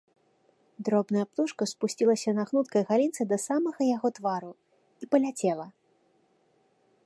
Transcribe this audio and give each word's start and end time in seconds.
Дробная 0.87 1.25
птушка 1.31 1.63
спусцілася 1.73 2.29
на 2.39 2.43
гнуткай 2.51 2.83
галінцы 2.91 3.21
да 3.33 3.37
самага 3.47 3.81
яго 3.95 4.07
твару 4.19 4.51
і 5.05 5.11
паляцела. 5.13 5.67